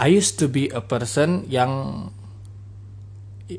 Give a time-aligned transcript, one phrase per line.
[0.00, 2.08] I used to be a person yang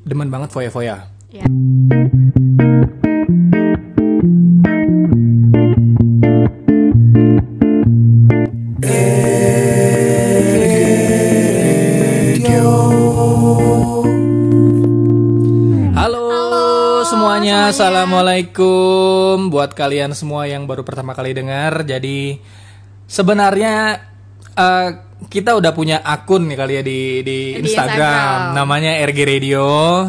[0.10, 1.06] demen banget foya-foya.
[1.30, 1.46] Ya.
[15.94, 16.26] Halo,
[17.06, 21.86] semuanya, assalamualaikum buat kalian semua yang baru pertama kali dengar.
[21.86, 22.42] Jadi
[23.06, 24.02] sebenarnya
[24.58, 28.58] eh, kita udah punya akun nih kali ya di di, Di Instagram, Instagram.
[28.58, 29.66] namanya RG Radio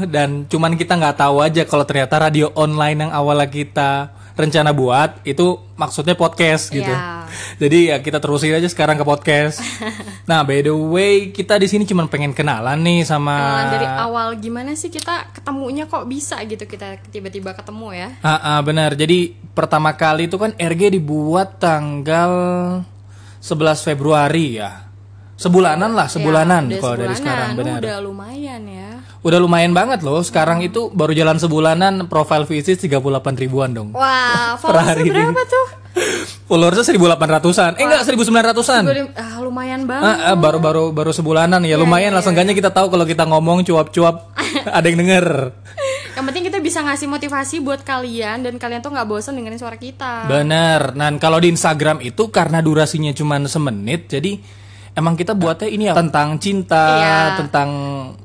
[0.08, 5.20] dan cuman kita nggak tahu aja kalau ternyata radio online yang awalnya kita rencana buat
[5.28, 6.88] itu maksudnya podcast gitu.
[6.88, 7.28] Iya.
[7.60, 9.60] Jadi ya kita terusin aja sekarang ke podcast.
[10.30, 14.28] nah, by the way, kita di sini cuman pengen kenalan nih sama Kenalan dari awal
[14.40, 18.08] gimana sih kita ketemunya kok bisa gitu kita tiba-tiba ketemu ya?
[18.24, 18.96] Ah, ah, benar.
[18.96, 22.32] Jadi pertama kali itu kan RG dibuat tanggal
[23.44, 24.91] 11 Februari ya.
[25.42, 27.82] Sebulanan lah, sebulanan Ya, kalau dari sekarang benar.
[27.82, 28.90] Udah lumayan ya.
[29.22, 30.22] Udah lumayan banget loh.
[30.22, 33.02] Sekarang itu baru jalan sebulanan profile visit 38
[33.34, 33.90] ribuan dong.
[33.90, 35.66] Wah, Per hari berapa tuh?
[36.46, 37.72] Followersnya 1800-an.
[37.78, 38.82] Eh enggak 1900-an.
[38.86, 40.06] Gue di- ah, lumayan banget.
[40.06, 43.62] Ah, ah, baru baru baru sebulanan ya lumayan lah seenggaknya kita tahu kalau kita ngomong
[43.62, 44.32] cuap-cuap
[44.78, 45.52] ada yang denger.
[46.12, 49.80] Yang penting kita bisa ngasih motivasi buat kalian dan kalian tuh nggak bosan dengerin suara
[49.80, 50.28] kita.
[50.28, 50.92] Bener.
[50.92, 54.36] Nah, kalau di Instagram itu karena durasinya cuma semenit, jadi
[54.92, 57.18] emang kita buatnya ini ya tentang cinta, Iya.
[57.40, 57.68] tentang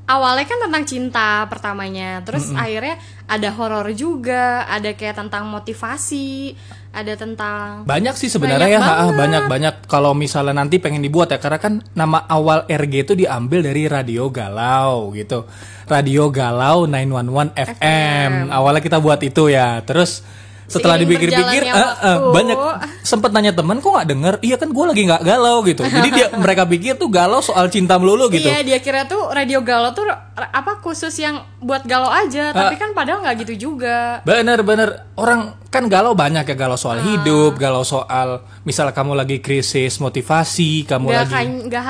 [0.07, 2.95] Awalnya kan tentang cinta pertamanya, terus akhirnya
[3.27, 6.55] ada horor juga, ada kayak tentang motivasi,
[6.95, 9.15] ada tentang banyak sih sebenarnya ya, Banyak ha, banget.
[9.19, 9.75] banyak banyak.
[9.91, 14.31] Kalau misalnya nanti pengen dibuat ya, karena kan nama awal RG itu diambil dari Radio
[14.31, 15.43] Galau gitu.
[15.87, 18.47] Radio Galau 911 FM.
[18.47, 19.83] Awalnya kita buat itu ya.
[19.83, 20.23] Terus
[20.67, 22.31] setelah dipikir-pikir, eh, eh, waktu.
[22.31, 22.57] banyak
[23.01, 24.33] sempet nanya temen kok nggak denger?
[24.39, 25.81] Iya kan gue lagi nggak galau gitu.
[25.81, 28.43] Jadi dia mereka pikir tuh galau soal cinta melulu gitu.
[28.43, 30.03] Iya, dia kira tuh radio galau tuh
[30.35, 32.67] apa khusus yang buat galau aja, Ah.
[32.67, 34.19] tapi kan padahal nggak gitu juga.
[34.21, 39.39] Bener bener orang kan galau banyak ya galau soal hidup, galau soal misal kamu lagi
[39.39, 41.83] krisis motivasi, kamu Gak lagi nggak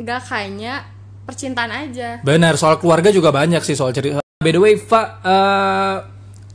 [0.00, 0.74] nggak kayaknya
[1.20, 2.22] percintaan aja.
[2.22, 4.22] bener soal keluarga juga banyak sih soal cerita.
[4.38, 5.96] By the way, Fa, eh,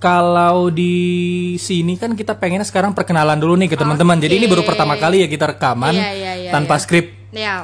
[0.05, 4.21] kalau di sini kan kita pengennya sekarang perkenalan dulu nih ke teman-teman.
[4.21, 6.81] Jadi ini baru pertama kali ya kita rekaman Iya, iya, iya, tanpa iya.
[6.85, 7.05] skrip.
[7.33, 7.55] Ya,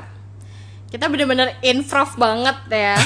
[0.89, 2.97] kita bener-bener improv banget ya.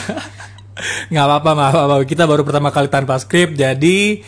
[1.12, 1.96] nggak apa-apa, apa-apa.
[2.08, 4.24] Kita baru pertama kali tanpa skrip, jadi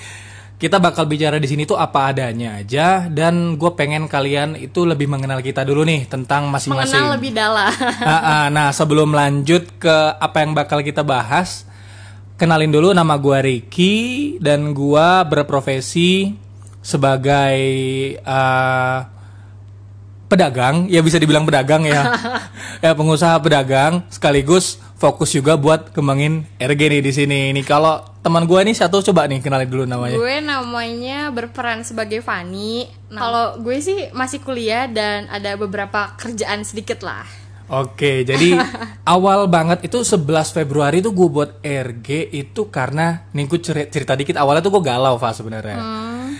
[0.59, 3.07] kita bakal bicara di sini tuh apa adanya aja.
[3.07, 6.99] Dan gue pengen kalian itu lebih mengenal kita dulu nih tentang masing-masing.
[6.99, 7.71] Mengenal lebih dalam.
[8.03, 11.63] Ah, ah, nah sebelum lanjut ke apa yang bakal kita bahas,
[12.37, 16.37] kenalin dulu nama gua Ricky dan gua berprofesi
[16.85, 17.59] sebagai
[18.23, 19.09] ah,
[20.29, 22.13] pedagang, ya bisa dibilang pedagang ya,
[22.85, 27.41] ya pengusaha pedagang sekaligus fokus juga buat kembangin RG nih di sini.
[27.51, 30.19] Nih kalau teman gua nih satu coba nih kenalin dulu namanya.
[30.19, 32.87] gue namanya berperan sebagai Fanny.
[33.07, 37.23] Nah, Kalau gue sih masih kuliah dan ada beberapa kerjaan sedikit lah.
[37.67, 38.55] Oke, jadi
[39.05, 40.23] awal banget itu 11
[40.53, 44.83] Februari tuh gue buat RG itu karena nih gue ceri- cerita dikit awalnya tuh gue
[44.85, 45.75] galau Fa sebenarnya.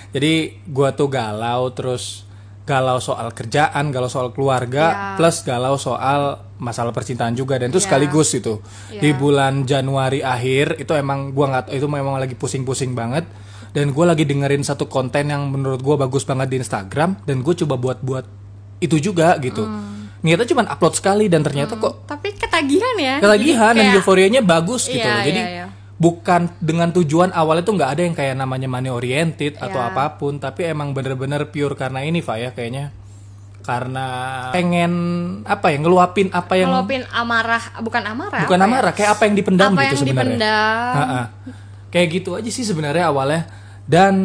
[0.07, 0.33] Jadi
[0.63, 2.23] gue tuh galau terus
[2.63, 4.85] galau soal kerjaan, galau soal keluarga,
[5.15, 6.19] plus galau soal
[6.57, 8.59] masalah percintaan juga dan itu sekaligus itu.
[8.89, 13.27] Di bulan Januari akhir itu emang gue nggak itu memang lagi pusing-pusing banget
[13.69, 17.53] dan gue lagi dengerin satu konten yang menurut gue bagus banget di Instagram dan gue
[17.57, 18.25] coba buat-buat
[18.79, 19.67] itu juga gitu.
[20.19, 23.15] Niatnya cuma upload sekali dan ternyata kok Tapi ketagihan ya.
[23.17, 25.23] ketagihan Jadi dan kayak- euforianya bagus gitu Iya, loh.
[25.23, 25.65] Jadi iya, iya.
[25.95, 29.89] bukan dengan tujuan awalnya tuh nggak ada yang kayak namanya money oriented atau Iya.
[29.91, 32.93] apa pun, tapi emang bener-bener pure karena ini Fa ya kayaknya
[33.59, 34.05] karena
[34.49, 34.93] pengen
[35.43, 38.41] apa ya ngeluapin apa yang ngelopin amarah, bukan amarah.
[38.41, 38.71] bukan apa ya?
[38.71, 40.23] amarah kayak apa yang dipendam Apa gitu yang sebenarnya.
[40.31, 40.93] dipendam.
[40.95, 41.21] Ha-ha.
[41.87, 43.41] Kayak gitu aja sih sebenarnya awalnya
[43.83, 44.15] dan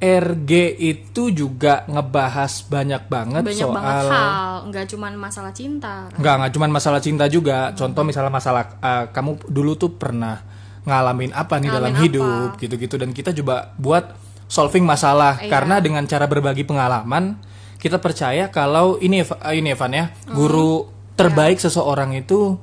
[0.00, 0.50] RG
[0.80, 6.08] itu juga ngebahas banyak banget Banyak soal banget hal, nggak cuman masalah cinta.
[6.16, 7.76] Enggak, enggak cuma masalah cinta juga.
[7.76, 10.40] Contoh misalnya masalah eh, kamu dulu tuh pernah
[10.80, 14.16] ngalamin apa nih dalam Ngalamin hidup gitu-gitu dan kita coba buat
[14.48, 15.52] solving masalah Iya.
[15.52, 17.36] karena dengan cara berbagi pengalaman
[17.76, 22.56] kita percaya kalau ini eh, ini Evan ya, guru terbaik seseorang itu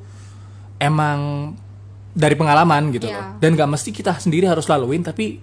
[0.77, 1.53] emang
[2.11, 3.13] dari pengalaman gitu Iya.
[3.13, 3.25] loh.
[3.37, 5.37] Dan nggak mesti kita sendiri harus laluin tapi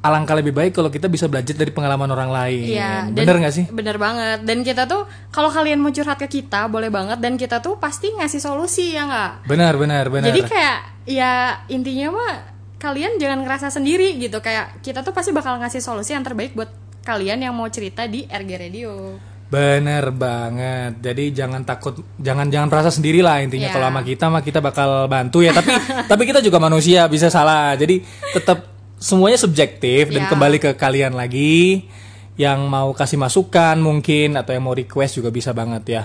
[0.00, 2.64] alangkah lebih baik kalau kita bisa belajar dari pengalaman orang lain.
[2.72, 3.64] Iya, Bener nggak sih?
[3.68, 4.48] Bener banget.
[4.48, 8.08] Dan kita tuh kalau kalian mau curhat ke kita boleh banget dan kita tuh pasti
[8.16, 9.32] ngasih solusi ya nggak.
[9.44, 10.32] Benar, benar, benar.
[10.32, 12.34] Jadi kayak ya intinya mah
[12.80, 16.72] kalian jangan ngerasa sendiri gitu kayak kita tuh pasti bakal ngasih solusi yang terbaik buat
[17.04, 19.20] kalian yang mau cerita di RG Radio.
[19.50, 21.02] Bener banget.
[21.02, 23.68] Jadi jangan takut, jangan jangan merasa sendiri lah intinya.
[23.68, 23.74] Iya.
[23.74, 25.50] Kalau sama kita mah kita bakal bantu ya.
[25.52, 25.70] Tapi
[26.10, 27.74] tapi kita juga manusia bisa salah.
[27.74, 28.00] Jadi
[28.30, 30.30] tetap semuanya subjektif dan Iya.
[30.30, 31.88] kembali ke kalian lagi.
[32.36, 36.02] Yang mau kasih masukan mungkin atau yang mau request juga bisa banget ya.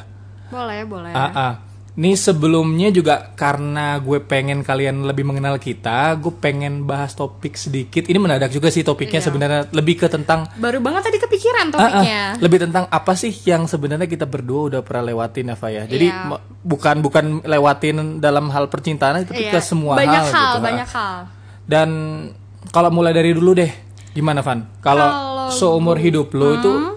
[0.47, 1.11] Boleh, boleh.
[1.11, 1.53] Ah, ah.
[1.95, 8.03] Nih sebelumnya juga karena gue pengen kalian lebih mengenal kita, gue pengen bahas topik sedikit.
[8.03, 9.25] Ini mendadak juga sih topiknya Iya.
[9.25, 11.71] sebenarnya lebih ke tentang Baru banget tadi kepikiran Ah, ah.
[11.71, 12.21] topiknya.
[12.37, 15.83] lebih tentang apa sih yang sebenarnya kita berdua udah pernah lewatin Eva ya.
[15.85, 19.63] Jadi mo- bukan bukan lewatin dalam hal percintaan tapi ke Iya.
[19.63, 20.59] semua banyak hal, hal, gitu.
[20.61, 21.17] banyak hal.
[21.63, 21.89] Dan
[22.75, 23.71] kalau mulai dari dulu deh,
[24.11, 24.67] gimana Van?
[24.83, 25.07] Kalau
[25.47, 26.93] seumur hidup lo itu Hmm?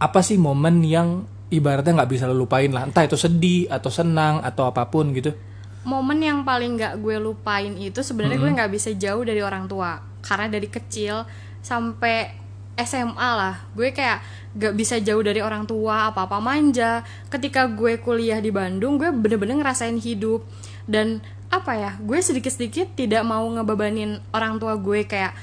[0.00, 4.40] apa sih momen yang ibaratnya nggak bisa lo lupain lah, entah itu sedih atau senang
[4.40, 5.36] atau apa pun gitu.
[5.84, 8.48] Momen yang paling nggak gue lupain itu sebenarnya Hmm.
[8.48, 10.00] gue nggak bisa jauh dari orang tua.
[10.24, 11.28] Karena dari kecil
[11.60, 12.32] sampai
[12.80, 14.24] SMA lah, gue kayak
[14.56, 17.04] gak bisa jauh dari orang tua, apa-apa manja.
[17.28, 20.48] Ketika gue kuliah di Bandung, gue bener-bener ngerasain hidup
[20.88, 21.20] dan
[21.50, 25.34] apa ya, gue sedikit-sedikit tidak mau ngebebanin orang tua gue kayak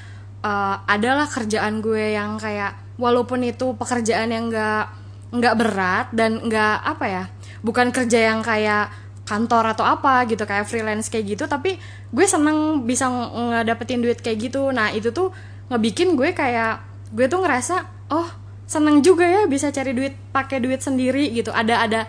[0.42, 4.84] eh, adalah kerjaan gue yang kayak walaupun itu pekerjaan yang nggak
[5.28, 7.24] nggak berat dan nggak apa ya
[7.60, 8.88] bukan kerja yang kayak
[9.28, 11.76] kantor atau apa gitu kayak freelance kayak gitu tapi
[12.08, 14.72] gue seneng bisa ng- ngedapetin duit kayak gitu.
[14.72, 15.28] Nah itu tuh
[15.68, 16.80] ngebikin gue kayak
[17.12, 18.28] gue tuh ngerasa oh
[18.68, 22.00] seneng juga ya bisa cari duit pakai duit sendiri gitu ada ada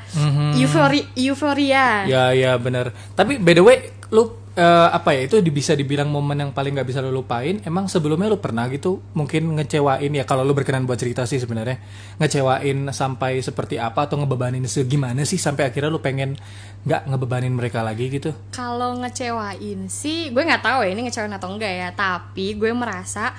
[0.53, 2.91] euforia euforia Ya ya benar.
[3.13, 3.77] Tapi by the way,
[4.09, 7.63] lu eh, apa ya itu di- bisa dibilang momen yang paling nggak bisa lu lupain.
[7.63, 11.79] Emang sebelumnya lu pernah gitu mungkin ngecewain ya kalau lu berkenan buat cerita sih sebenarnya
[12.19, 16.35] ngecewain sampai seperti apa atau ngebebanin segimana sih sampai akhirnya lu pengen
[16.81, 18.35] nggak ngebebanin mereka lagi gitu.
[18.49, 21.89] Kalau ngecewain sih, gue nggak tahu ya ini ngecewain atau enggak ya.
[21.91, 23.31] Tapi gue merasa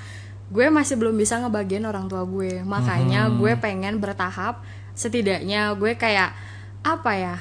[0.51, 2.59] gue masih belum bisa ngebagian orang tua gue.
[2.67, 4.59] Makanya gue pengen bertahap.
[4.91, 6.35] Setidaknya gue kayak
[6.83, 7.35] apa ya?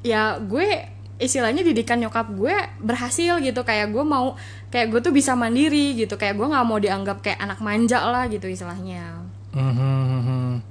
[0.00, 0.88] Ya gue
[1.20, 3.60] istilahnya didikan nyokap gue berhasil gitu.
[3.60, 4.40] Kayak gue mau
[4.72, 6.16] kayak gue tuh bisa mandiri gitu.
[6.16, 9.20] Kayak gue nggak mau dianggap kayak anak manja lah gitu istilahnya.
[9.52, 10.64] Mhm.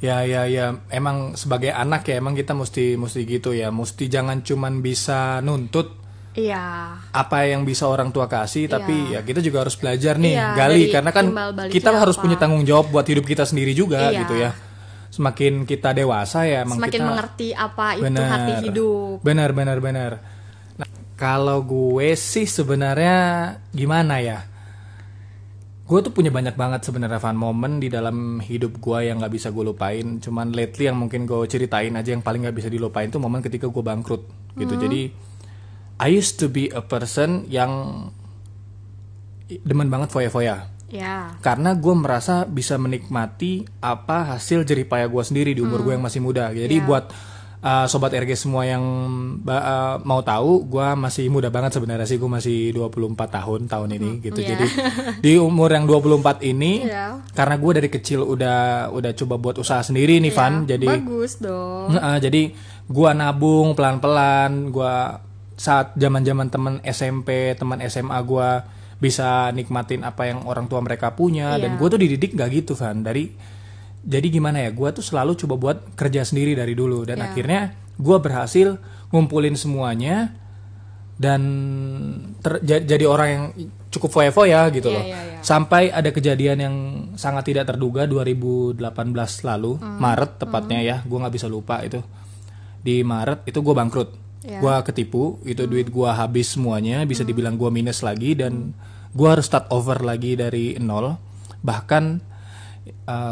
[0.00, 4.40] Ya ya ya emang sebagai anak ya emang kita mesti mesti gitu ya mesti jangan
[4.40, 5.99] cuman bisa nuntut
[6.40, 6.64] Iya.
[7.10, 10.82] apa yang bisa orang tua kasih tapi ya kita juga harus belajar nih Iya, gali.
[10.88, 11.26] karena kan
[11.68, 12.22] kita harus apa.
[12.24, 14.20] punya tanggung jawab buat hidup kita sendiri juga Iya.
[14.22, 14.50] gitu ya.
[15.10, 18.26] Semakin kita dewasa ya emang Semakin kita mengerti apa itu benar.
[18.30, 19.16] hati hidup.
[19.20, 20.12] benar benar benar.
[20.76, 23.16] Nah, kalau gue sih sebenarnya
[23.68, 24.38] gimana ya?
[25.82, 29.50] Gue tuh punya banyak banget sebenarnya fun moment di dalam hidup gue yang nggak bisa
[29.50, 30.22] gue lupain.
[30.22, 33.66] Cuman lately yang mungkin gue ceritain aja yang paling nggak bisa dilupain tuh momen ketika
[33.66, 34.22] gue bangkrut
[34.54, 34.78] gitu.
[34.78, 35.10] Jadi
[36.00, 37.70] I used to be a person yang
[39.50, 41.38] demen banget foya-foya Ya.
[41.38, 46.18] karena gue merasa bisa menikmati apa hasil jeripaya gue sendiri di umur gue yang masih
[46.18, 46.50] muda.
[46.50, 46.82] Jadi Iya.
[46.82, 47.04] buat
[47.62, 48.82] uh, sobat RG semua yang
[49.38, 52.18] uh, mau tahu, gue masih muda banget sebenarnya sih.
[52.18, 54.42] Gue masih 24 tahun tahun ini gitu.
[54.42, 54.50] iya.
[54.50, 54.66] Jadi
[55.24, 57.22] di umur yang 24 ini, Iya.
[57.38, 60.66] karena gue dari kecil udah udah coba buat usaha sendiri nih, Van.
[60.66, 61.94] Jadi Bagus dong.
[61.94, 62.42] Heeh, jadi
[62.90, 65.22] gua nabung pelan-pelan, gua
[65.60, 68.64] saat zaman-zaman temen SMP, teman SMA gua
[68.96, 71.78] bisa nikmatin apa yang orang tua mereka punya dan Iya.
[71.78, 73.32] gue tuh dididik nggak gitu Van dari
[74.00, 77.26] jadi gimana ya gua tuh selalu coba buat kerja sendiri dari dulu dan Iya.
[77.26, 77.60] akhirnya
[77.96, 78.76] gua berhasil
[79.08, 80.32] ngumpulin semuanya
[81.16, 81.40] dan
[82.40, 83.44] ter- jadi orang yang
[83.88, 85.40] cukup foya-foya gitu Iya, loh iya, iya.
[85.40, 86.76] sampai ada kejadian yang
[87.16, 88.80] sangat tidak terduga 2018
[89.42, 89.96] lalu Hmm.
[89.96, 92.00] Maret tepatnya ya gue nggak bisa lupa itu
[92.80, 94.08] di Maret itu gue bangkrut
[94.40, 94.64] Iya.
[94.64, 98.72] gue ketipu itu duit gue habis semuanya bisa dibilang gue minus lagi dan
[99.12, 101.12] gue harus start over lagi dari nol
[101.60, 102.24] bahkan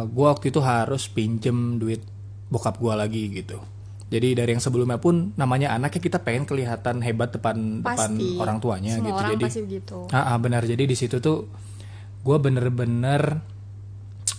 [0.04, 2.04] gue waktu itu harus pinjem duit
[2.52, 3.56] bokap gue lagi gitu
[4.08, 8.40] jadi dari yang sebelumnya pun namanya anaknya kita pengen kelihatan hebat depan depan Pasti.
[8.40, 9.96] orang tuanya Semua gitu orang jadi pasti begitu.
[10.08, 10.64] Ah, ah, benar.
[10.64, 11.44] Jadi di situ tuh
[12.24, 13.36] gue bener-bener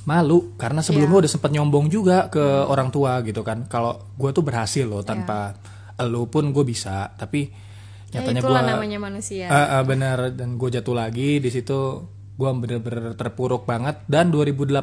[0.10, 1.22] malu karena sebelumnya Iya.
[1.22, 3.70] udah sempet nyombong juga ke orang tua gitu kan.
[3.70, 5.54] Kalau gue tuh berhasil loh tanpa
[6.00, 7.12] elu pun gue bisa.
[7.20, 7.70] Tapi
[8.10, 9.46] Ya, nyatanya gue namanya manusia.
[9.54, 14.82] Ah, ah, benar dan gue jatuh lagi di situ gue bener-bener terpuruk banget dan 2018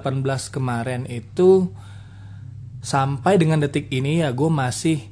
[0.52, 1.72] kemarin itu
[2.84, 5.02] sampai dengan detik ini ya gue masih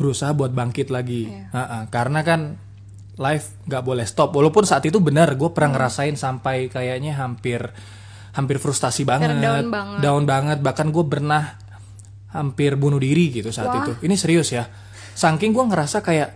[0.00, 1.52] berusaha buat bangkit lagi Iya.
[1.52, 2.56] Ah, ah, karena kan
[3.20, 7.68] life nggak boleh stop walaupun saat itu benar gue pernah ngerasain sampai kayaknya hampir
[8.36, 10.00] hampir frustasi banget down banget.
[10.04, 11.56] down banget bahkan gue pernah
[12.32, 13.80] hampir bunuh diri gitu saat Wah.
[13.84, 14.68] itu ini serius ya
[15.16, 16.30] saking gue ngerasa kayak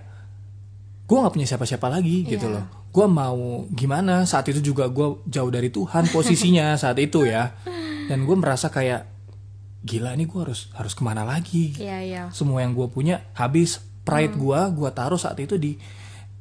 [1.04, 2.54] gue nggak punya siapa-siapa lagi gitu Iya.
[2.56, 2.64] loh.
[2.90, 7.52] Gue mau gimana saat itu juga gue jauh dari Tuhan posisinya saat itu ya.
[8.08, 9.06] Dan gue merasa kayak
[9.80, 11.76] gila nih gue harus harus ke mana lagi?
[11.76, 12.22] Iya, iya.
[12.32, 13.84] semua yang gue punya habis.
[14.00, 15.76] Pride gua gue taruh saat itu di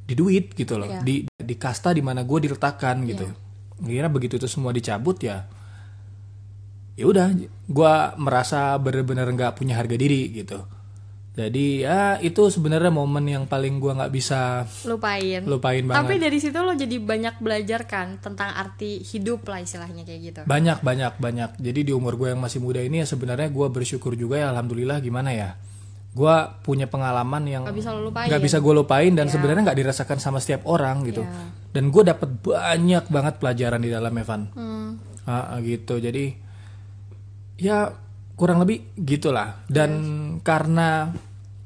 [0.08, 0.88] di duit gitu loh.
[0.88, 1.04] Iya.
[1.04, 3.28] di di kasta di mana gue diletakkan gitu.
[3.78, 5.44] Kira begitu itu semua dicabut ya
[6.96, 7.32] ya udah
[7.64, 10.60] gue merasa bener-bener nggak punya harga diri gitu
[11.30, 15.40] jadi ya itu sebenarnya momen yang paling gua nggak bisa Lupain.
[15.42, 20.02] lupain banget Tapi dari situ lo jadi banyak belajar kan tentang arti hidup lah istilahnya
[20.02, 20.40] kayak gitu.
[20.42, 24.12] banyak banyak banyak jadi di umur gue yang masih muda ini ya sebenarnya gua bersyukur
[24.12, 25.50] juga ya alhamdulillah gimana ya
[26.10, 28.26] gua punya pengalaman yang Gak bisa lupain.
[28.26, 31.30] nggak bisa gue lupain dan sebenarnya nggak dirasakan sama setiap orang gitu Ya.
[31.70, 34.98] dan gue dapat banyak banget pelajaran di dalam Evan Hmm.
[35.22, 36.34] Ah, ah, gitu jadi
[37.56, 37.94] ya
[38.40, 39.60] kurang lebih gitulah.
[39.68, 39.90] Dan
[40.40, 41.12] karena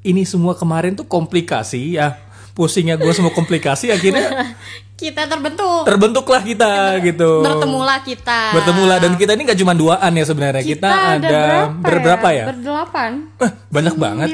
[0.02, 2.18] ini semua kemarin tuh komplikasi ya
[2.54, 4.54] pusingnya gue semua komplikasi akhirnya
[4.94, 5.82] Kita terbentuk.
[5.82, 7.42] terbentuklah kita gitu.
[7.42, 8.54] Bertemulah kita.
[8.54, 10.62] bertemulah dan kita ini nggak cuma duaan ya sebenarnya.
[10.62, 13.10] Kita, ada, berberapa ya, Berdelapan.
[13.42, 14.28] Eh, banyak banget.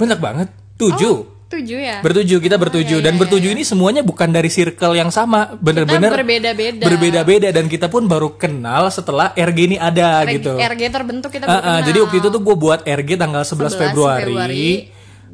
[0.00, 0.48] Banyak banget.
[0.80, 1.98] Tujuh Tujuh ya.
[1.98, 5.58] bertujuh kita bertujuh dan bertujuh ini semuanya bukan dari circle yang sama.
[5.58, 6.86] Bener-bener berbeda-beda.
[6.86, 7.48] berbeda-beda.
[7.50, 10.54] Dan kita pun baru kenal setelah RG ini ada RG, gitu.
[10.54, 13.82] RG terbentuk kita ah, baru jadi waktu itu tuh gue buat RG tanggal 11, 11
[13.82, 14.68] Februari, Februari.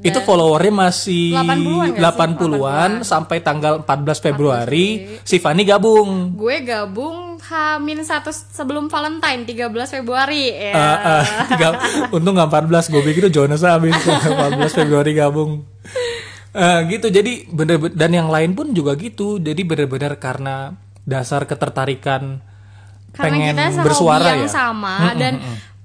[0.00, 2.24] itu followernya masih 80-an nggak sih?
[2.32, 4.86] 80-an sampai tanggal 14 Februari.
[5.20, 6.32] Si Fani gabung.
[6.32, 10.50] Gue gabung H-1 sebelum Valentine 13 Februari.
[10.50, 10.74] Ya.
[10.74, 11.78] Ah, ah, tiga-
[12.10, 13.94] untung nggak 14 gue pikir itu Jonas habis.
[14.00, 15.62] 14 Februari gabung.
[16.50, 17.06] Eh, gitu.
[17.06, 19.38] Jadi bener dan yang lain pun juga gitu.
[19.38, 20.74] Jadi bener-bener karena
[21.06, 22.42] dasar ketertarikan
[23.14, 24.50] Karena pengen kita bersuara yang ya?
[24.50, 25.38] sama dan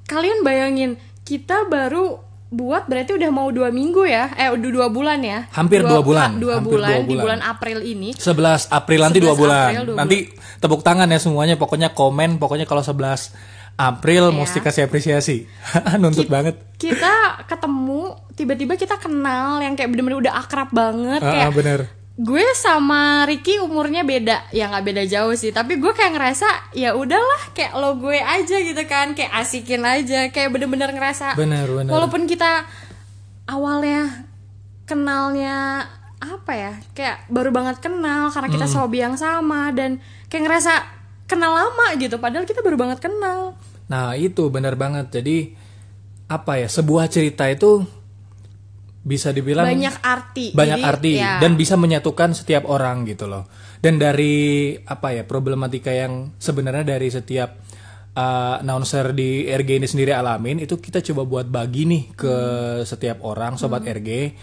[0.10, 0.92] kalian bayangin
[1.22, 5.82] kita baru buat berarti udah mau dua minggu ya eh udah dua bulan ya Hampir
[5.82, 6.36] dua bulan.
[6.36, 7.24] dua Hampir bulan dua di bulan.
[7.24, 9.64] bulan April ini 11 April nanti 11 dua bulan.
[9.66, 10.18] April, dua nanti
[10.60, 11.56] tepuk tangan ya semuanya.
[11.56, 12.36] Pokoknya komen.
[12.38, 13.32] Pokoknya kalau 11
[13.74, 14.36] April Iya.
[14.36, 15.48] mesti kasih apresiasi.
[16.02, 16.60] Nuntut banget.
[16.76, 17.14] kita
[17.46, 18.02] ketemu
[18.34, 21.80] tiba-tiba kita kenal yang kayak bener-bener udah akrab banget Ah, kayak bener.
[22.22, 24.46] Gue sama Ricky umurnya beda.
[24.52, 25.50] Ya nggak beda jauh sih.
[25.50, 29.18] Tapi gue kayak ngerasa ya udahlah kayak lo gue aja gitu kan.
[29.18, 30.30] Kayak asikin aja.
[30.30, 31.90] Kayak bener-bener ngerasa Bener bener.
[31.90, 32.70] walaupun kita
[33.46, 34.30] awalnya
[34.86, 36.74] kenalnya apa ya?
[36.94, 38.76] Kayak baru banget kenal karena kita Hmm.
[38.78, 39.98] hobi yang sama dan
[40.30, 40.74] kayak ngerasa
[41.26, 42.22] kenal lama gitu.
[42.22, 43.58] Padahal kita baru banget kenal.
[43.88, 45.10] Nah itu bener banget.
[45.12, 45.58] Jadi
[46.28, 46.70] apa ya?
[46.70, 47.82] Sebuah cerita itu
[49.02, 53.50] bisa dibilang banyak arti banyak Jadi, arti ya, dan bisa menyatukan setiap orang gitu loh.
[53.82, 57.50] Dan dari apa ya problematika yang sebenarnya dari setiap
[58.14, 62.36] uh, announcer di RG ini sendiri alamin itu kita coba buat bagi nih ke
[62.86, 64.38] setiap orang sobat RG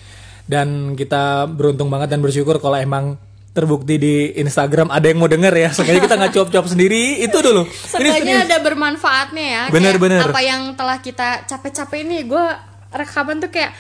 [0.51, 3.21] dan kita beruntung banget dan bersyukur kalau emang
[3.53, 5.71] terbukti di Instagram ada yang mau denger ya.
[5.75, 7.67] Sengaja kita nggak cuap-cuap sendiri itu dulu.
[7.67, 9.63] Ini Seenggaknya ada bermanfaatnya ya.
[9.75, 10.21] Bener, Kayak bener.
[10.31, 12.45] Apa yang telah kita capek-capek ini, gue
[12.95, 13.75] rekaman tuh kayak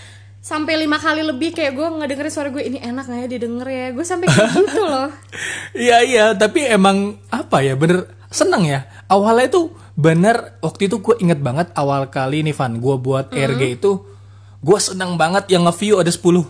[0.48, 3.86] sampai lima kali lebih kayak gue ngedengerin suara gue ini enak nggak ya didengar ya.
[3.90, 5.08] Gue sampai kayak gitu loh.
[5.78, 6.96] Iya iya, tapi emang
[7.28, 8.80] apa ya bener seneng ya.
[9.06, 9.62] Awalnya itu
[9.94, 13.44] bener waktu itu gue inget banget awal kali nih Van, gue buat Hmm.
[13.46, 13.92] RG itu
[14.58, 16.48] gue seneng banget yang nge-view ada 10 10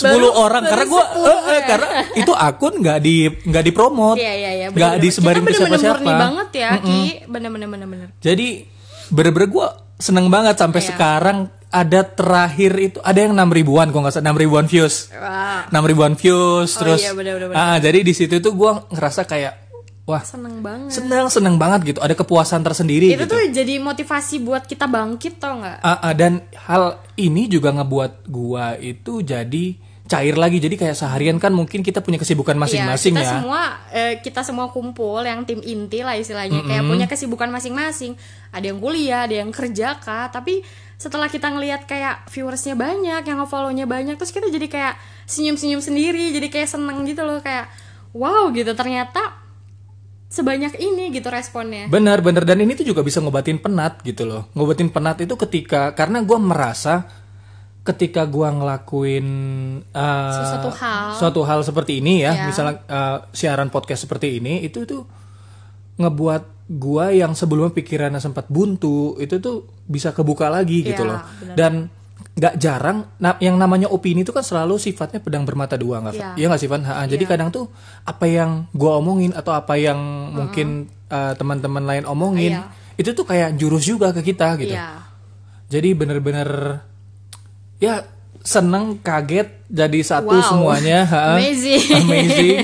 [0.06, 1.60] Baru- orang karena gue 10 ya.
[1.66, 4.66] karena itu akun nggak di nggak dipromot Iya iya iya.
[4.68, 5.04] nggak bener-bener.
[5.04, 7.00] disebarin ke siapa-siapa murni banget ya, Ki.
[7.26, 8.08] Bener-bener bener-bener.
[8.18, 8.48] jadi
[9.08, 9.66] bener-bener gue
[9.98, 10.88] seneng banget sampai Iya.
[10.88, 11.38] sekarang
[11.72, 15.08] ada terakhir itu ada yang enam ribuan kok nggak salah enam ribuan views.
[15.72, 19.24] Enam ribuan views Oh terus iya, bener, bener, ah, jadi di situ tuh gue ngerasa
[19.24, 19.72] kayak
[20.04, 20.92] wah seneng banget.
[20.92, 21.98] seneng seneng banget gitu.
[22.04, 23.32] Ada kepuasan tersendiri Itu gitu.
[23.32, 25.80] tuh jadi motivasi buat kita bangkit tau nggak?
[25.80, 29.80] Ah, ah, dan hal ini juga ngebuat gua itu jadi
[30.12, 30.60] cair lagi.
[30.60, 33.32] Jadi kayak seharian kan mungkin kita punya kesibukan masing-masing Iya, kita ya.
[33.40, 36.60] semua eh, kita semua kumpul yang tim inti lah istilahnya.
[36.68, 38.12] Kayak punya kesibukan masing-masing.
[38.52, 40.28] Ada yang kuliah, ada yang kerja kah.
[40.28, 40.60] Tapi
[41.00, 46.30] setelah kita ngelihat kayak viewersnya banyak, yang nge-follow-nya banyak, terus kita jadi kayak senyum-senyum sendiri,
[46.36, 47.40] jadi kayak seneng gitu loh.
[47.40, 47.72] Kayak
[48.12, 48.76] wow gitu.
[48.76, 49.40] Ternyata
[50.28, 51.88] sebanyak ini gitu responnya.
[51.88, 52.44] benar benar.
[52.44, 54.52] Dan ini tuh juga bisa ngobatin penat gitu loh.
[54.52, 57.21] Ngobatin penat itu ketika karena gua merasa
[57.82, 59.26] ketika gua ngelakuin
[59.88, 61.06] uh, Sesuatu hal.
[61.14, 62.46] suatu hal seperti ini ya Ya.
[62.46, 65.02] misalnya uh, siaran podcast seperti ini itu tuh
[65.94, 71.20] ngebuat gua yang sebelumnya pikirannya sempat buntu itu tuh bisa kebuka lagi gitu Ya, loh
[71.20, 71.54] benar.
[71.54, 71.72] dan
[72.32, 76.32] nggak jarang nah, yang namanya opini itu kan selalu sifatnya pedang bermata dua nggak Ya.
[76.34, 77.66] Iya nggak sih Van Ha, jadi kadang tuh
[78.04, 79.98] apa yang gua omongin atau apa yang
[80.32, 80.68] mungkin
[81.08, 82.70] uh, teman-teman lain omongin Iya.
[82.94, 85.02] itu tuh kayak jurus juga ke kita gitu Iya.
[85.66, 86.48] jadi bener-bener
[87.82, 88.06] ya
[88.38, 90.46] seneng kaget jadi satu Wow.
[90.46, 91.00] semuanya.
[91.34, 91.82] Amazing.
[92.00, 92.58] amazing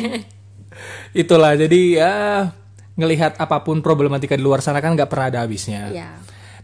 [1.11, 2.13] itulah jadi ya
[2.95, 6.11] ngelihat apa pun problematika di luar sana kan nggak pernah ada habisnya Iya.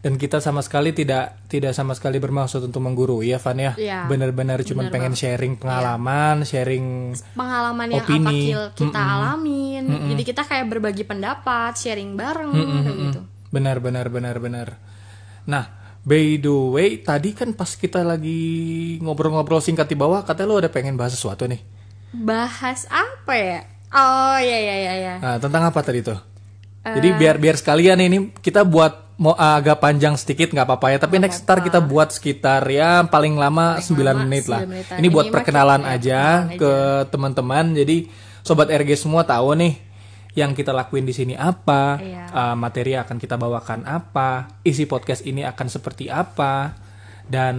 [0.05, 3.73] Dan kita sama sekali tidak tidak sama sekali bermaksud untuk menggurui ya Van ya.
[3.73, 4.05] Iya.
[4.05, 8.53] Bener-bener cuma pengen sharing pengalaman, sharing pengalaman yang Opini.
[8.53, 14.37] apa kita alamin jadi kita kayak berbagi pendapat sharing bareng kayak gitu benar benar benar
[14.37, 14.69] benar.
[15.47, 15.65] Nah,
[16.05, 18.41] by the way, tadi kan pas kita lagi
[19.01, 21.61] ngobrol-ngobrol singkat di bawah, katanya lo ada pengen bahas sesuatu nih.
[22.15, 26.15] bahas apa ya oh ya ya ya ya Nah, tentang apa tadi tuh?
[26.85, 31.19] Jadi biar biar sekalian ini kita buat mau agak panjang sedikit nggak apa-apa ya, tapi
[31.19, 34.63] next start kita buat sekitar ya paling lama 9 lama menit lah.
[34.63, 34.97] 9 menitan.
[35.01, 36.73] Ini buat Ini perkenalan aja perkenalan ke
[37.11, 37.65] teman-teman.
[37.75, 37.97] Jadi
[38.45, 39.75] sobat RG semua tahu nih
[40.35, 42.27] yang kita lakuin di sini apa, Iya.
[42.29, 46.75] uh, materi akan kita bawakan apa, isi podcast ini akan seperti apa,
[47.25, 47.57] dan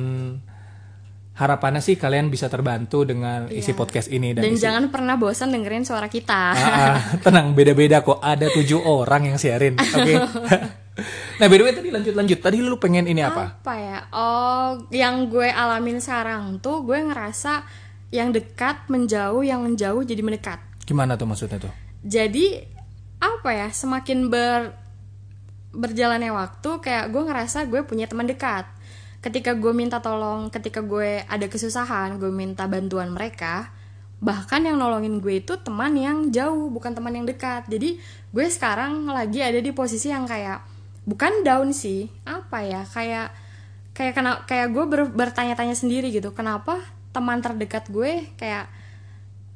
[1.35, 5.51] harapannya sih kalian bisa terbantu dengan isi podcast ini dan, dan isi jangan pernah bosan
[5.51, 8.23] dengerin suara kita Ah, ah, tenang, beda-beda kok.
[8.23, 9.75] Ada tujuh orang yang siarin.
[9.75, 10.15] Oke.
[11.39, 12.39] nah, by the way tadi lanjut-lanjut.
[12.39, 13.59] Tadi lu pengen ini apa?
[13.59, 17.67] apa ya oh yang gue alamin sekarang tuh gue ngerasa
[18.15, 21.73] yang dekat menjauh yang menjauh jadi mendekat Gimana tuh maksudnya tuh?
[22.05, 22.69] Jadi
[23.17, 24.77] apa ya semakin ber
[25.73, 28.69] berjalannya waktu kayak gue ngerasa gue punya teman dekat.
[29.25, 33.73] Ketika gue minta tolong ketika gue ada kesusahan gue minta bantuan mereka
[34.23, 37.65] bahkan yang nolongin gue itu teman yang jauh bukan teman yang dekat.
[37.65, 37.97] Jadi
[38.31, 40.61] gue sekarang lagi ada di posisi yang kayak
[41.09, 43.33] bukan down sih apa ya kayak
[43.97, 46.29] kayak kena kayak gue ber- bertanya-tanya sendiri gitu.
[46.37, 48.69] Kenapa teman terdekat gue kayak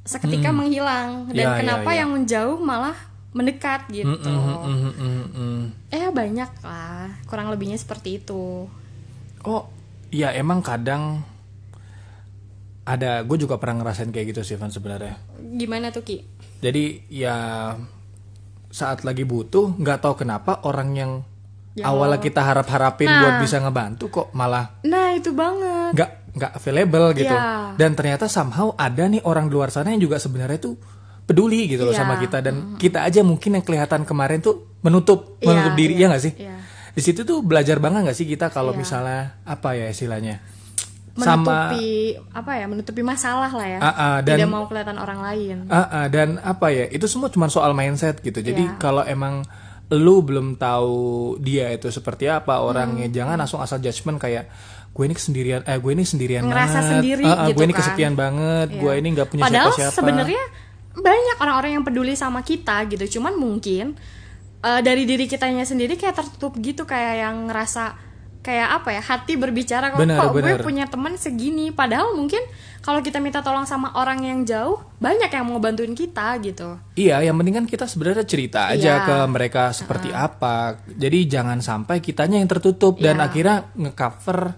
[0.02, 1.98] seketika menghilang dan Ya, ya, kenapa ya.
[2.00, 2.96] yang menjauh malah
[3.30, 5.60] mendekat gitu Mm, mm, mm, mm.
[5.88, 8.66] eh banyak lah kurang lebihnya seperti itu
[9.40, 9.64] Oh,
[10.08, 11.24] ya emang kadang
[12.82, 13.22] ada.
[13.22, 15.16] Gue juga pernah ngerasain kayak gitu sih, Van sebenarnya.
[15.56, 16.20] gimana tuh ki
[16.60, 17.72] Jadi ya
[18.68, 21.12] saat lagi butuh, nggak tahu kenapa orang yang
[21.70, 27.06] Ya awalnya kita harap-harapin buat bisa ngebantu kok malah nah itu banget nggak nggak available
[27.12, 27.74] gitu Iya.
[27.74, 30.74] dan ternyata somehow ada nih orang di luar sana yang juga sebenarnya tuh
[31.22, 32.00] peduli gitu loh Iya.
[32.00, 36.00] sama kita dan kita aja mungkin yang kelihatan kemarin tuh menutup Iya, menutup diri iya,
[36.00, 36.56] ya nggak sih iya.
[36.90, 38.78] di situ tuh belajar banget nggak sih kita kalau Iya.
[38.78, 40.38] misalnya apa ya istilahnya
[41.12, 41.34] sama
[41.68, 41.90] menutupi
[42.32, 45.82] apa ya menutupi masalah lah ya Ah, ah, dan- tidak mau kelihatan orang lain Ah,
[45.82, 48.78] ah, dan apa ya itu semua cuma soal mindset gitu jadi Iya.
[48.78, 49.42] kalau emang
[49.90, 50.94] lu belum tahu
[51.36, 53.12] dia itu seperti apa orangnya Hmm.
[53.12, 54.46] jangan langsung asal judgement kayak
[54.90, 57.72] gue ini sendirian eh gue ini sendirian Ngerasa banget sendiri Ah, ah, gitu gue ini
[57.72, 57.80] kan.
[57.80, 58.78] kesepian banget Iya.
[58.78, 60.42] gue ini nggak punya padahal siapa-siapa sebenarnya
[60.92, 63.94] banyak orang-orang yang peduli sama kita gitu cuman mungkin
[64.60, 68.08] eh, dari diri kitanya sendiri kayak tertutup gitu kayak yang ngerasa
[68.40, 70.60] kayak apa ya hati berbicara kok, Benar, kok gue benar.
[70.60, 72.40] punya teman segini padahal mungkin
[72.80, 77.20] kalau kita minta tolong sama orang yang jauh banyak yang mau bantuin kita gitu Iya,
[77.20, 79.04] yang penting kan kita sebenarnya cerita aja Iya.
[79.04, 80.80] ke mereka seperti apa.
[80.88, 83.24] Jadi jangan sampai kitanya yang tertutup dan Iya.
[83.26, 84.56] akhirnya ngecover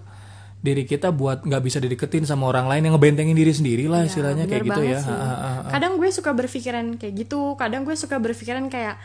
[0.63, 4.47] diri kita buat nggak bisa dideketin sama orang lain yang ngebentengin diri sendiri lah istilahnya
[4.47, 4.99] kayak gitu ya.
[5.03, 5.49] Ha, ha, ha.
[5.67, 8.95] Kadang gue suka berpikiran kayak gitu, kadang gue suka berpikiran kayak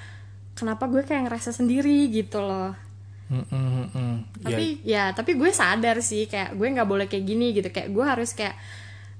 [0.55, 2.79] kenapa gue kayak ngerasa sendiri gitu loh.
[3.29, 4.17] Mm, mm, mm, mm.
[4.41, 7.69] Ya, Tapi ya, tapi gue sadar sih kayak gue nggak boleh kayak gini gitu.
[7.75, 8.55] Kayak gue harus kayak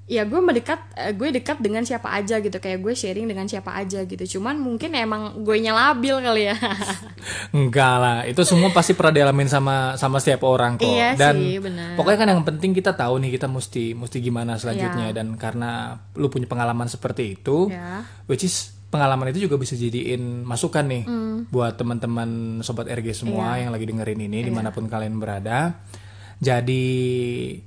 [0.09, 3.77] ya gue mendekat eh, gue dekat dengan siapa aja gitu kayak gue sharing dengan siapa
[3.77, 6.57] aja gitu cuman mungkin emang gue labil kali ya
[7.59, 10.89] enggak lah, itu semua pasti pernah dialamin sama sama setiap orang kok.
[10.89, 11.97] Iya dan sih, benar.
[12.01, 15.17] pokoknya kan yang penting kita tahu nih kita mesti mesti gimana selanjutnya Iya.
[15.21, 20.45] dan karena lu punya pengalaman seperti itu, ya which is pengalaman itu juga bisa jadiin
[20.49, 21.05] masukan nih
[21.53, 23.57] buat teman-teman sobat RG semua.
[23.57, 23.69] Iya.
[23.69, 25.77] yang lagi dengerin ini di mana pun kalian berada.
[26.39, 26.87] Jadi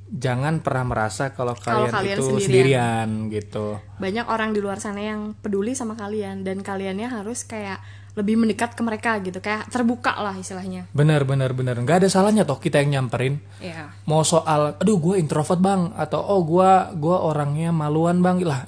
[0.07, 2.39] jangan pernah merasa kalau kalian, kalian itu sendirian.
[2.47, 3.09] sendirian.
[3.31, 3.65] gitu.
[3.99, 8.75] banyak orang di luar sana yang peduli sama kalian dan kaliannya harus kayak lebih mendekat
[8.75, 12.83] ke mereka gitu kayak terbuka lah istilahnya Bener bener bener nggak ada salahnya toh kita
[12.83, 13.39] yang nyamperin.
[13.63, 18.67] ya Mau soal, aduh gue introvert bang atau oh gue gua orangnya maluan bang lah.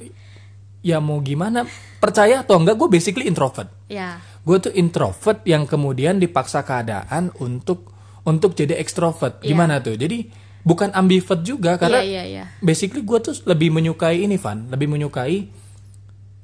[0.84, 1.64] Ya mau gimana?
[2.00, 3.72] Percaya atau enggak gue basically introvert.
[3.88, 7.93] ya gue tuh introvert yang kemudian dipaksa keadaan untuk
[8.24, 10.00] untuk jadi ekstrovert gimana tuh?
[10.00, 10.28] Jadi
[10.64, 12.24] bukan ambivert juga karena iya iya.
[12.24, 14.72] iya basically gue tuh lebih menyukai ini Van.
[14.72, 15.36] Lebih menyukai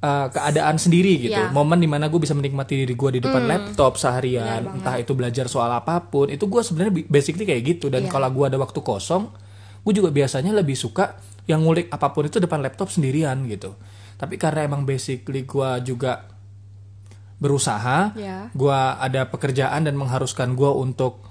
[0.04, 1.40] uh, keadaan sendiri gitu.
[1.40, 1.52] Iya.
[1.52, 5.48] momen di mana gue bisa menikmati diri gue di depan laptop seharian entah itu belajar
[5.48, 7.88] soal apa pun itu gue sebenarnya basically kayak gitu.
[7.88, 8.12] Dan Iya.
[8.12, 9.32] kalau gue ada waktu kosong
[9.80, 11.16] gue juga biasanya lebih suka
[11.48, 13.72] yang ngulik apa pun itu depan laptop sendirian gitu.
[14.20, 16.28] Tapi karena emang basically gue juga
[17.40, 21.29] berusaha ya gua ada pekerjaan dan mengharuskan gua untuk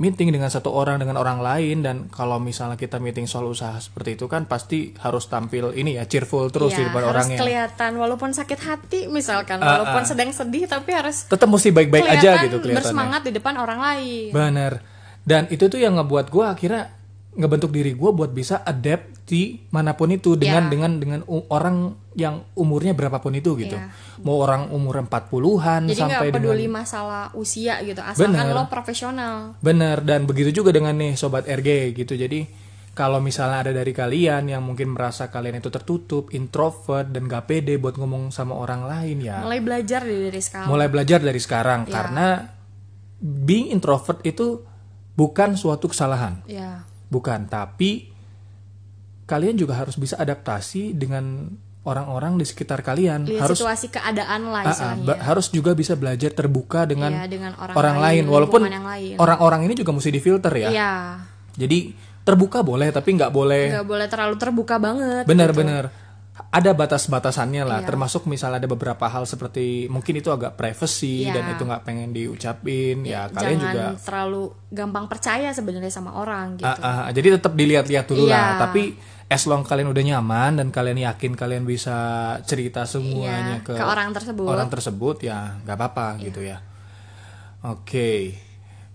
[0.00, 4.16] meeting dengan satu orang dengan orang lain dan kalau misalnya kita meeting soal usaha seperti
[4.16, 7.38] itu kan pasti harus tampil ini ya cheerful terus di Iya, depan harus orangnya.
[7.38, 12.16] kelihatan walaupun sakit hati misalkan Ah, walaupun sedang sedih tapi harus tetap mesti baik-baik aja
[12.34, 12.76] kelihatan gitu kelihatannya.
[12.80, 14.28] bersemangat di depan orang lain.
[14.30, 14.72] Bener.
[15.20, 16.82] Dan itu tuh yang ngebuat gue akhirnya
[17.30, 20.70] ngebentuk diri gue buat bisa adapt di mana pun itu dengan Iya.
[20.70, 23.94] dengan dengan orang yang umurnya berapapun itu gitu Iya.
[24.20, 28.50] mau orang umur 40-an Jadi sampai nggak peduli dengan masalah usia gitu, asalkan Bener.
[28.50, 29.54] lo profesional.
[29.58, 32.18] Bener dan begitu juga dengan nih sobat RG gitu.
[32.18, 32.50] Jadi
[32.90, 37.78] kalau misalnya ada dari kalian yang mungkin merasa kalian itu tertutup, introvert dan gak pede
[37.78, 40.66] buat ngomong sama orang lain ya, Mulai belajar dari sekarang.
[40.66, 41.94] mulai belajar dari sekarang Ya.
[41.94, 42.26] karena
[43.20, 44.66] being introvert itu
[45.14, 47.44] bukan suatu kesalahan, Ya, bukan.
[47.44, 48.08] Tapi
[49.26, 53.24] kalian juga harus bisa adaptasi dengan orang-orang di sekitar kalian.
[53.24, 55.16] lihat harus situasi keadaan lah Ah, ah, istilahnya.
[55.24, 58.60] harus juga bisa belajar terbuka dengan, Iya, dengan orang orang, lain, lain, walaupun
[59.16, 60.68] orang-orang ini juga mesti difilter ya.
[60.68, 60.92] Iya,
[61.56, 61.78] Jadi
[62.20, 65.24] terbuka boleh tapi nggak boleh nggak boleh terlalu terbuka banget.
[65.24, 65.88] benar-benar
[66.48, 67.78] ada batas-batasannya lah.
[67.84, 67.88] Iya.
[67.92, 71.36] Termasuk misalnya ada beberapa hal seperti mungkin itu agak privacy Iya.
[71.36, 76.56] dan itu nggak pengen diucapin ya kalian Jangan juga terlalu gampang percaya sebenarnya sama orang
[76.56, 76.66] gitu.
[76.66, 78.32] Ah, ah, jadi tetap dilihat-lihat dulu Iya.
[78.32, 78.48] lah.
[78.64, 78.82] Tapi
[79.30, 81.94] as long kalian udah nyaman dan kalian yakin kalian bisa
[82.42, 84.42] cerita semuanya Iya, ke, ke orang tersebut.
[84.42, 84.52] Iya.
[84.56, 86.58] orang tersebut ya nggak apa-apa gitu ya.
[87.60, 88.32] Oke,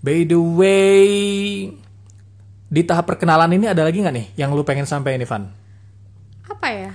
[0.02, 1.06] by the way
[2.66, 5.44] di tahap perkenalan ini ada lagi nggak nih yang lu pengen sampaikan Ivan?
[6.46, 6.92] Apa ya?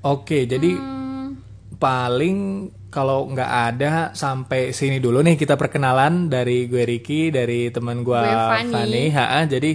[0.00, 1.36] Oke, jadi Hmm,
[1.76, 8.02] paling kalau nggak ada sampai sini dulu nih kita perkenalan dari gue Ricky, dari teman
[8.02, 8.72] gue Fanny.
[8.74, 9.04] Fanny.
[9.14, 9.70] Ha-ha, jadi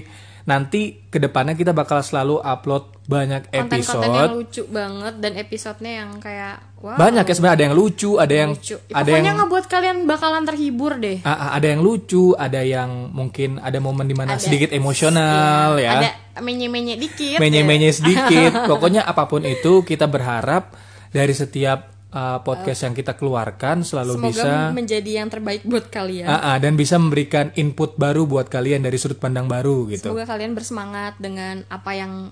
[0.46, 4.30] nanti ke depannya kita bakal selalu upload banyak yang episode.
[4.30, 6.98] lucu banget dan episodenya yang kayak wow.
[6.98, 8.78] Banyak ya sebenarnya ada yang lucu, ada yang lucu.
[8.78, 11.18] Ya, ada pokoknya yang ngebuat kalian bakalan terhibur deh.
[11.26, 15.82] Ah, ah, ada yang lucu, ada yang mungkin ada momen di mana Ada- sedikit emosional
[15.82, 15.92] Iya, ya.
[15.98, 16.10] Ada
[16.46, 17.38] menye-menye dikit.
[17.42, 17.96] menye-menye ya.
[17.98, 18.52] sedikit.
[18.70, 20.78] Pokoknya apa pun itu kita berharap
[21.10, 26.32] dari setiap uh, podcast yang kita keluarkan selalu Semoga bisa menjadi yang terbaik buat kalian.
[26.32, 30.16] Ah, ah, dan bisa memberikan input baru buat kalian dari sudut pandang baru gitu.
[30.16, 32.32] Semoga kalian bersemangat dengan apa yang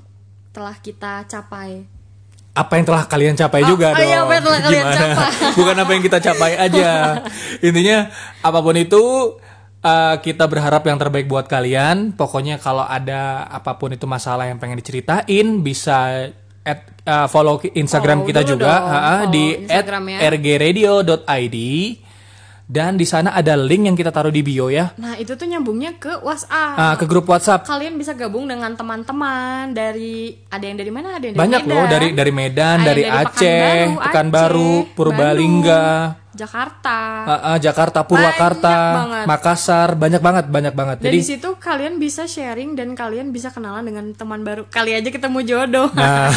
[0.56, 1.84] telah kita capai.
[2.54, 4.08] Apa yang telah kalian capai juga oh dong.
[4.08, 5.18] iya, apa yang telah kalian capai.
[5.60, 6.90] Bukan apa yang kita capai aja.
[7.68, 7.98] Intinya
[8.46, 9.04] apa pun itu
[9.82, 12.14] uh, kita berharap yang terbaik buat kalian.
[12.14, 16.30] Pokoknya kalau ada apa pun itu masalah yang pengen diceritain bisa
[16.64, 19.46] at, uh, follow Instagram Follow kita dulu juga dong, follow di.
[20.32, 21.58] @rgradio.id
[22.64, 24.96] dan di sana ada link yang kita taruh di bio ya.
[24.96, 26.80] Nah, itu tuh nyambungnya ke WhatsApp.
[26.80, 27.68] Ah, ke grup WhatsApp.
[27.68, 31.20] Kalian bisa gabung dengan teman-teman dari ada yang dari mana?
[31.20, 31.76] Ada yang dari Banyak Medan.
[31.76, 33.68] loh dari dari Medan, Ada dari dari Aceh,
[34.00, 35.86] Pekanbaru, Pekanbaru, Aceh, Purbalingga,
[36.34, 36.98] Jakarta.
[37.24, 39.26] ah, ah, Jakarta, Purwakarta, Banyak.
[39.26, 40.98] Makassar, banyak banget, banyak banget.
[41.00, 44.66] Jadi di situ kalian bisa sharing dan kalian bisa kenalan dengan teman baru.
[44.68, 45.88] Kali aja ketemu jodoh.
[45.94, 46.34] Nah,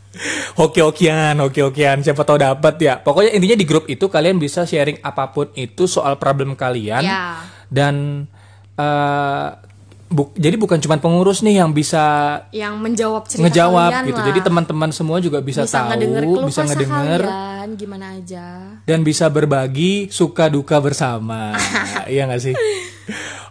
[0.60, 2.94] hoki-hokian, hoki-hokian, siapa tahu dapat ya.
[2.98, 7.42] Pokoknya intinya di grup itu kalian bisa sharing apa pun itu soal problem kalian Ya.
[7.66, 8.26] dan
[8.74, 9.48] eh,
[10.10, 12.02] bu- jadi bukan cuma pengurus nih yang bisa
[12.50, 14.18] yang menjawab cerita ngejawab kalian gitu.
[14.18, 14.26] lah.
[14.26, 18.46] Jadi teman-teman semua juga bisa, bisa tahu, ngedenger bisa ngedenger kalian gimana aja.
[18.82, 21.54] dan bisa berbagi suka duka bersama.
[22.10, 22.54] iya gak sih?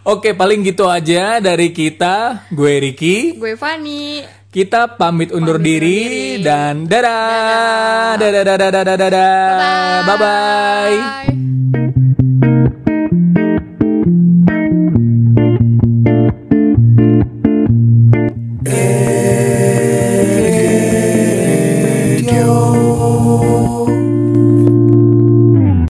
[0.02, 2.48] Oke, paling gitu aja dari kita.
[2.48, 3.36] Gue Ricky.
[3.36, 4.24] Gue Fani.
[4.50, 5.98] Kita pamit undur Pamit diri,
[6.36, 6.42] diri.
[6.42, 8.16] dan dadah.
[8.16, 8.96] Dadah dadah dadah dadah.
[8.98, 10.00] dadah.
[10.02, 11.39] Bye bye.